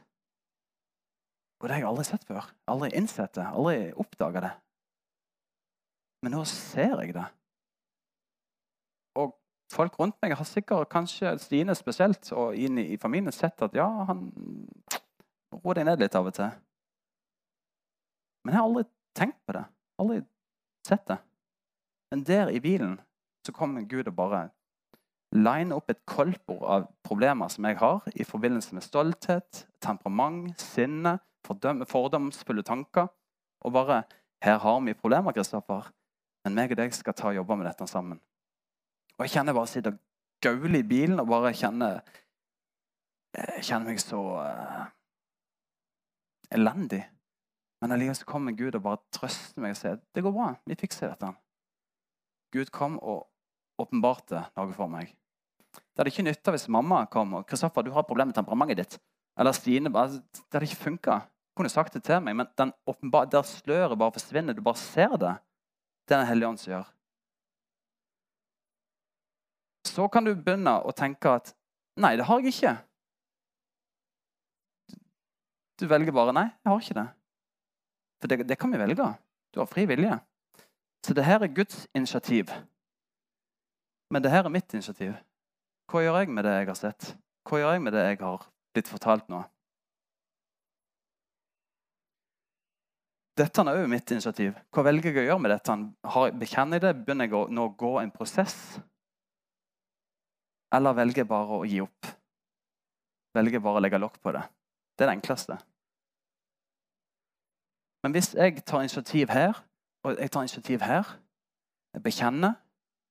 [1.61, 2.49] Og det har jeg aldri sett før.
[2.69, 3.47] Aldri innsett det.
[3.47, 4.51] Aldri oppdaga det.
[6.23, 7.25] Men nå ser jeg det
[9.19, 9.33] Og
[9.73, 13.89] folk rundt meg har sikkert, kanskje Stine spesielt, og inn i familien sett at ja,
[14.09, 14.29] han
[15.53, 16.51] roer deg ned litt av og til.
[18.43, 18.85] Men jeg har aldri
[19.19, 19.65] tenkt på det.
[20.03, 20.23] Aldri
[20.87, 21.19] sett det.
[22.13, 22.99] Men der i bilen
[23.47, 24.49] så kommer Gud og bare
[25.33, 31.19] line opp et koldbord av problemer som jeg har i forbindelse med stolthet, temperament, sinne,
[31.45, 33.09] fordomsfulle tanker.
[33.65, 34.03] Og bare
[34.43, 35.93] Her har vi problemer, Kristoffer,
[36.45, 38.19] men meg og deg skal ta og jobbe med dette sammen.
[39.19, 39.93] Og Jeg kjenner bare å sitte
[40.43, 42.03] gaule i bilen og bare kjenne
[43.37, 44.83] Jeg kjenner meg så uh,
[46.51, 47.05] elendig.
[47.81, 50.51] Men allikevel så kommer Gud og bare trøster meg og sier det går bra.
[50.67, 51.33] Vi fikser dette.
[52.53, 53.29] Gud kom og
[53.81, 55.15] åpenbarte noe for meg.
[55.75, 58.99] Det hadde ikke nytta hvis mamma kom og 'Kristoffer, du har problemer med temperamentet ditt.'
[59.39, 61.21] Eller Stine Det hadde ikke funka.
[61.57, 62.73] Kunne sagt det til meg, men den
[63.31, 64.53] der sløret bare forsvinner.
[64.53, 65.37] Du bare ser det.
[66.09, 66.93] Det er Den hellige ånd som gjør.
[69.85, 71.55] Så kan du begynne å tenke at
[71.97, 72.77] 'Nei, det har jeg ikke'.
[75.81, 77.09] Du velger bare 'Nei, jeg har ikke det'.
[78.21, 79.19] For det, det kan vi velge.
[79.55, 80.21] Du har fri vilje.
[81.05, 82.45] Så det her er Guds initiativ.
[84.11, 85.15] Men det her er mitt initiativ.
[85.91, 87.11] Hva gjør jeg med det jeg har sett?
[87.49, 89.43] Hva gjør jeg med det jeg har blitt fortalt nå?
[93.43, 94.57] Dette er òg mitt initiativ.
[94.73, 95.77] Hva velger jeg å gjøre med dette?
[96.39, 96.97] bekjenner jeg det?
[97.01, 98.57] Begynner jeg å gå en prosess?
[100.73, 102.11] Eller velger jeg bare å gi opp?
[103.37, 104.45] Velger jeg bare å legge lokk på det?
[104.97, 105.57] Det er det enkleste.
[108.03, 109.63] Men hvis jeg tar initiativ her,
[110.05, 111.13] og jeg tar initiativ her,
[111.95, 112.55] jeg bekjenner,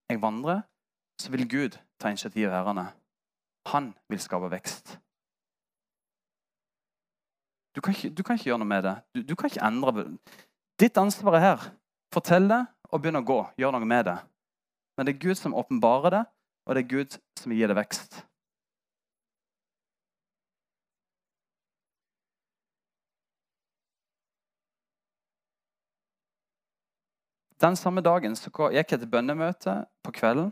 [0.10, 0.62] jeg vandrer,
[1.22, 2.90] så vil Gud ta initiativ herrene.
[3.72, 4.98] Han vil skape vekst.
[7.76, 8.96] Du kan, ikke, du kan ikke, gjøre noe med det.
[9.16, 10.08] Du, du, kan ikke endre
[10.82, 11.70] Ditt ansvar er her.
[12.12, 13.40] Fortell det og begynn å gå.
[13.62, 14.18] Gjør noe med det.
[14.98, 16.26] Men det er Gud som åpenbarer det,
[16.68, 18.20] og det er Gud som gir det vekst.
[27.62, 30.50] Den samme dagen gikk jeg til bønnemøte på kvelden.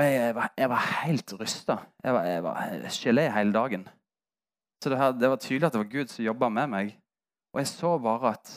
[0.00, 1.74] Og jeg var, jeg var helt rysta.
[2.04, 3.82] Jeg var, jeg var gelé hele dagen.
[4.80, 6.94] Så det, her, det, var tydelig at det var Gud som jobba med meg.
[7.52, 8.52] Og jeg så bare at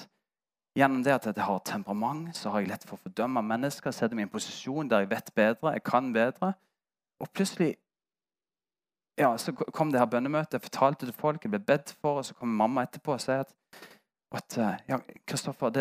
[0.77, 3.91] gjennom det at jeg har temperament, så har jeg lett for å fordømme mennesker.
[3.91, 6.53] Sette meg i en posisjon der jeg vet bedre, jeg kan bedre.
[7.19, 7.73] Og plutselig
[9.19, 10.55] ja, så kom det her bønnemøtet.
[10.55, 13.41] Jeg fortalte til folk, jeg ble bedt for, og så kom mamma etterpå og sa
[13.43, 13.51] at,
[14.31, 15.75] at eh, ja, Kristoffer,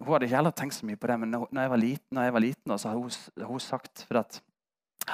[0.00, 2.26] Hun hadde ikke heller tenkt så mye på det, men når jeg var liten, når
[2.26, 4.42] jeg var liten så har hun, hun sagt for at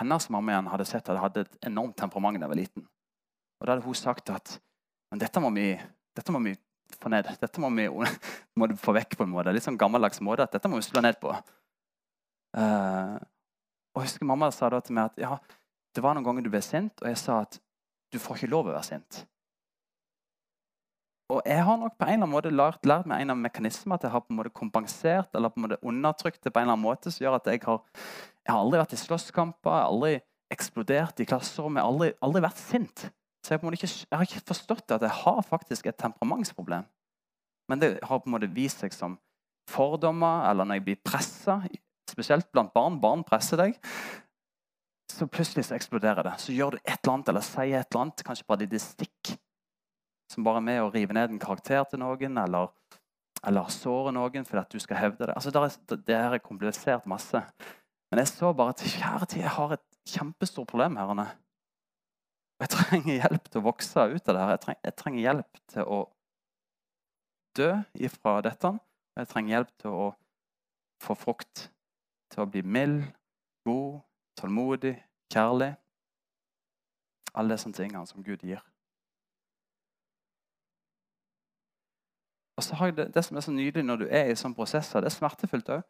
[0.01, 2.87] hennes mamma igjen hadde sett at jeg hadde et enormt temperament da jeg var liten.
[3.61, 4.59] Og Da hadde hun sagt at
[5.15, 5.69] men dette må vi,
[6.17, 6.57] dette må vi
[6.99, 7.29] få ned.
[7.39, 7.85] Dette må vi
[8.59, 9.53] må få vekk på en måte.
[9.55, 11.31] Litt sånn gammeldags måte at dette må vi slå ned på.
[12.55, 13.15] Uh,
[13.95, 15.39] og jeg husker Mamma sa da til meg at ja,
[15.95, 17.61] det var noen ganger du ble sint, og jeg sa at
[18.11, 19.21] du får ikke lov å være sint.
[21.35, 24.07] Og jeg har nok på en eller annen måte lært, meg en av mekanismene at
[24.07, 26.77] jeg har på en måte kompensert eller på en måte undertrykt det på en eller
[26.77, 27.83] annen måte, som gjør at jeg har
[28.45, 30.17] jeg har aldri vært i slåsskamper, jeg har aldri
[30.53, 33.07] eksplodert i klasserommet, jeg har aldri, aldri vært sint.
[33.45, 36.85] Så jeg, ikke, jeg, har ikke forstått at jeg har faktisk et temperamentsproblem.
[37.73, 39.17] Men det har på en måte vist seg som
[39.73, 41.59] fordommer, eller når jeg blir pressa,
[42.11, 43.01] spesielt blant barn.
[43.01, 43.79] Barn presser deg.
[45.13, 46.35] Så plutselig så eksploderer det.
[46.43, 49.35] Så gjør du et eller annet eller sier et eller annet, kanskje bare et stikk,
[50.33, 52.73] som bare er med å rive ned en karakter til noen, eller,
[53.45, 55.35] eller såre noen fordi at du skal hevde det.
[55.37, 57.43] Altså, det er, det er komplisert masse.
[58.11, 60.97] Men jeg så bare at kjære tid, jeg har et kjempestort problem.
[60.97, 61.13] her.
[61.15, 61.29] Anne.
[62.63, 64.53] Jeg trenger hjelp til å vokse ut av det her.
[64.55, 66.01] Jeg trenger, jeg trenger hjelp til å
[67.59, 67.71] dø
[68.09, 68.71] ifra dette.
[69.19, 70.07] Jeg trenger hjelp til å
[71.05, 71.69] få frukt.
[72.33, 73.03] Til å bli mild,
[73.67, 74.01] god,
[74.41, 74.95] tålmodig,
[75.33, 75.75] kjærlig.
[77.35, 78.63] Alle disse tingene som Gud gir.
[82.57, 84.57] Og så har jeg det, det som er så nydelig når du er i sånne
[84.57, 85.85] prosesser, det er smertefullt òg,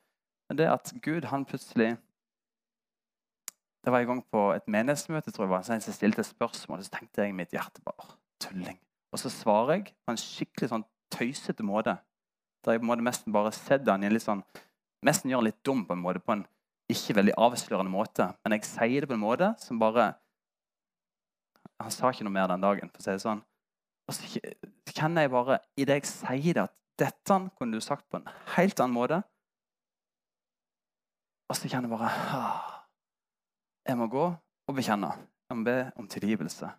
[0.54, 1.94] det at Gud han plutselig
[3.84, 6.84] det var en gang på et menighetsmøte tror jeg var, så jeg stilte et spørsmål,
[6.84, 8.78] så tenkte jeg i mitt hjerte bare tulling.
[9.12, 11.98] Og så svarer jeg på en skikkelig sånn tøysete måte.
[12.64, 14.40] Der jeg på en måte nesten bare setter han i en litt sånn,
[15.04, 16.46] nesten gjør han litt dum på en måte, på en
[16.90, 18.30] ikke veldig avslørende måte.
[18.40, 20.14] Men jeg sier det på en måte som bare
[21.82, 23.40] Han sa ikke noe mer den dagen, for å si det sånn.
[24.08, 24.40] Og så
[24.92, 28.28] kjenner jeg bare i det jeg sier det, at dette kunne du sagt på en
[28.54, 29.22] helt annen måte.
[31.50, 32.74] Og så kjenner jeg bare ah,
[33.88, 34.24] jeg må gå
[34.68, 35.10] og bekjenne.
[35.48, 36.70] Jeg må be om tilgivelse.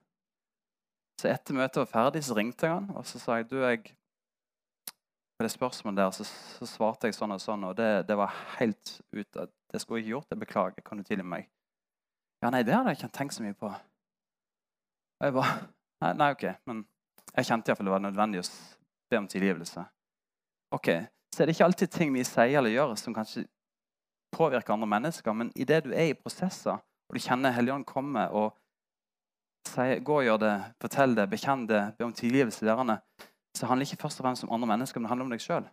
[1.22, 3.94] Så etter møtet var ferdig, så ringte jeg han, og så sa jeg du, jeg,
[5.38, 8.34] på det spørsmålet der så, så, svarte jeg sånn og sånn, og det, det var
[8.58, 10.30] helt ut av Det skulle jeg ikke gjort.
[10.32, 10.84] Jeg beklager.
[10.88, 11.50] Kan du tilgi meg?
[12.44, 13.68] Ja, nei, det hadde jeg ikke tenkt så mye på.
[13.68, 15.56] Og jeg bare
[16.04, 16.44] Nei, nei OK.
[16.68, 16.82] Men
[17.36, 18.48] jeg kjente iallfall det var nødvendig å
[19.12, 19.86] be om tilgivelse.
[20.76, 20.89] Ok,
[21.36, 23.43] Så er det ikke alltid ting vi sier eller gjør som kanskje
[24.32, 28.56] påvirker andre mennesker, men idet du er i prosesser og du kjenner Helligånden komme og
[29.67, 33.02] sier 'gå og gjør det', 'fortell det', 'bekjenn det', 'be om tilgivelse', derene,
[33.56, 35.41] så handler det ikke først og fremst om andre mennesker, men det handler om deg
[35.41, 35.69] sjøl.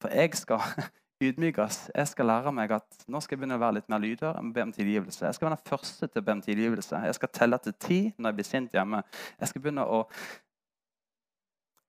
[0.00, 0.58] For jeg skal
[1.22, 1.78] ydmykes.
[1.94, 4.36] Jeg skal lære meg at nå skal jeg begynne å være litt mer lydhør.
[4.38, 5.24] Jeg må be om tilgivelse.
[5.26, 7.00] Jeg skal være den første til å be om tilgivelse.
[7.08, 9.02] Jeg skal telle til ti når jeg blir sint hjemme.
[9.40, 10.04] Jeg skal begynne å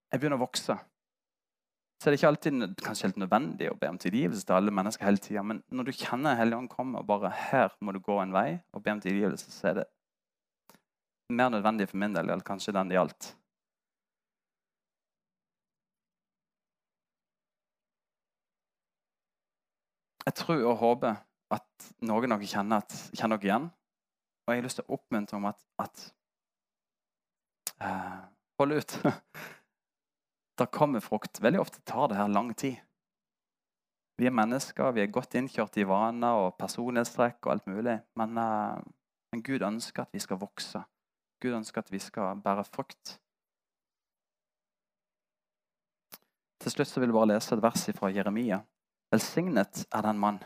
[0.09, 0.73] jeg begynner å vokse.
[1.99, 5.05] Så det er ikke alltid kanskje helt nødvendig å be om tilgivelse til alle mennesker
[5.05, 5.43] hele tida.
[5.45, 8.85] Men når du kjenner Helligånden komme og bare her må du gå en vei og
[8.85, 9.85] be om tilgivelse, så er det
[11.35, 13.33] mer nødvendig for min del eller kanskje den det gjaldt.
[20.25, 21.19] Jeg tror og håper
[21.55, 23.69] at noen av dere kjenner, at, kjenner dere igjen.
[24.45, 26.03] Og jeg har lyst til å oppmuntre om at, at
[27.85, 28.19] uh,
[28.59, 28.95] Hold ut.
[30.59, 31.39] det kommer frukt.
[31.39, 32.81] Veldig ofte tar det her lang tid.
[34.19, 37.95] Vi er mennesker, vi er godt innkjørt i vaner og personlighetstrekk og alt mulig.
[38.19, 38.81] Men, uh,
[39.31, 40.81] men, Gud ønsker at vi skal vokse.
[41.39, 43.15] Gud ønsker at vi skal bære frukt.
[46.59, 48.59] Til slutt vil jeg bare lese et vers fra Jeremia.
[49.09, 50.37] Velsignet er den mann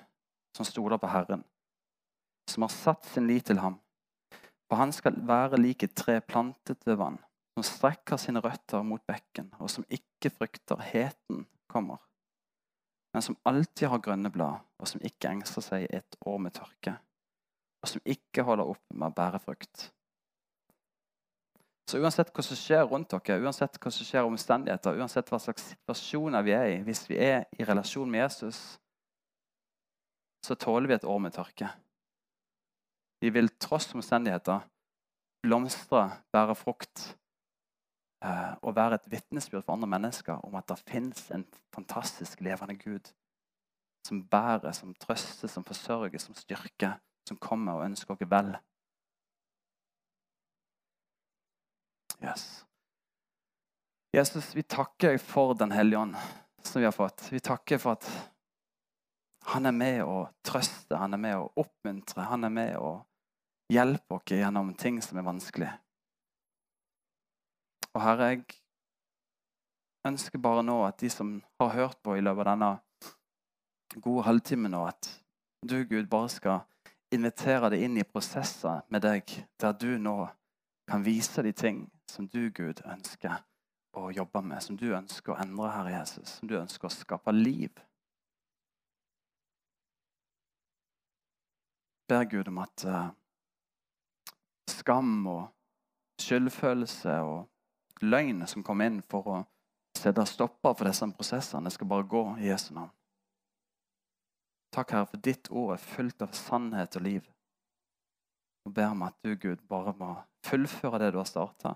[0.56, 1.43] som stoler på Herren,
[2.49, 3.80] som har satt sin lit til ham.
[4.69, 7.19] For han skal være lik et tre plantet ved vann
[7.54, 12.02] som strekker sine røtter mot bekken, og som ikke frykter heten kommer,
[13.13, 16.95] men som alltid har grønne blad, og som ikke engster seg et år med tørke,
[17.84, 19.91] og som ikke holder opp med å bære frukt.
[21.89, 25.65] Så uansett hva som skjer rundt dere, uansett hva som skjer omstendigheter, uansett hva slags
[25.74, 28.62] situasjoner vi er i, hvis vi er i relasjon med Jesus,
[30.43, 31.69] så tåler vi et år med tørke.
[33.24, 34.63] Vi vil tross omstendigheter
[35.43, 37.17] blomstre, bære frukt
[38.63, 41.43] og være et vitnesbyrd for andre mennesker om at det fins en
[41.76, 43.12] fantastisk levende Gud
[44.08, 48.56] som bærer, som trøster, som forsørger, som styrker, som kommer og ønsker oss vel.
[52.24, 52.66] Yes.
[54.14, 56.16] Jesus, vi takker deg for Den hellige ånd
[56.64, 57.26] som vi har fått.
[57.32, 58.08] Vi takker for at
[59.52, 62.94] han er med å trøste, han er med å oppmuntre, han er med å
[63.74, 65.72] hjelpe oss gjennom ting som er vanskelig.
[67.94, 68.46] Og Herre, jeg
[70.08, 74.72] ønsker bare nå at de som har hørt på i løpet av denne gode halvtimen
[74.72, 75.10] nå, at
[75.60, 76.64] du, Gud, bare skal
[77.14, 79.28] invitere deg inn i prosesser med deg,
[79.60, 80.16] der du nå
[80.88, 83.42] kan vise de ting som du, Gud, ønsker
[83.98, 87.34] å jobbe med, som du ønsker å endre, Herre Jesus, som du ønsker å skape
[87.36, 87.72] liv.
[92.13, 93.10] ber Gud om at uh,
[94.70, 95.44] skam og
[96.22, 99.38] skyldfølelse og løgn som kom inn for å
[99.98, 101.72] sette stopper for disse prosessene.
[101.74, 102.92] Skal bare gå i Jesu navn.
[104.74, 107.26] Takk, Herre, for ditt ord er fullt av sannhet og liv.
[108.66, 110.13] Og ber om at du, Gud, bare må
[110.46, 111.76] fullføre det du har starta.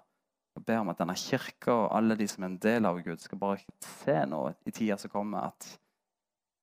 [0.57, 3.21] Og ber om at denne kirka og alle de som er en del av Gud,
[3.21, 5.67] skal bare se nå i tida som kommer, at,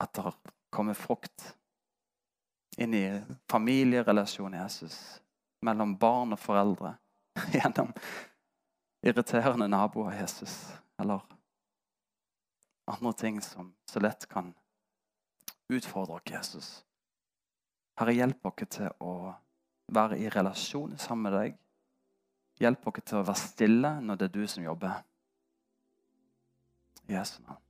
[0.02, 0.32] at det
[0.74, 1.52] kommer frukt
[2.82, 3.04] inn i
[3.50, 4.98] familierelasjonen Jesus.
[5.64, 6.96] Mellom barn og foreldre.
[7.54, 7.94] Gjennom
[9.04, 11.22] irriterende naboer Jesus, eller
[12.90, 14.54] andre ting som så lett kan
[15.72, 16.68] utfordre oss, Jesus.
[17.98, 19.34] Herre, hjelp oss til å
[19.94, 21.58] være i relasjon sammen med deg.
[22.64, 25.02] Hjelp oss til å være stille når det er du som jobber.
[27.12, 27.63] Jesu navn.